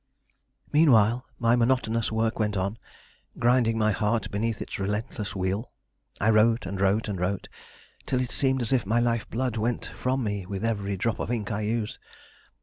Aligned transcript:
Meanwhile 0.73 1.27
my 1.37 1.55
monotonous 1.55 2.11
work 2.11 2.39
went 2.39 2.57
on, 2.57 2.79
grinding 3.37 3.77
my 3.77 3.91
heart 3.91 4.31
beneath 4.31 4.59
its 4.59 4.79
relentless 4.79 5.35
wheel. 5.35 5.69
I 6.19 6.31
wrote 6.31 6.65
and 6.65 6.81
wrote 6.81 7.07
and 7.07 7.19
wrote, 7.19 7.47
till 8.07 8.19
it 8.19 8.31
seemed 8.31 8.63
as 8.63 8.73
if 8.73 8.83
my 8.87 8.99
life 8.99 9.29
blood 9.29 9.57
went 9.57 9.85
from 9.85 10.23
me 10.23 10.47
with 10.47 10.65
every 10.65 10.97
drop 10.97 11.19
of 11.19 11.29
ink 11.29 11.51
I 11.51 11.61
used. 11.61 11.99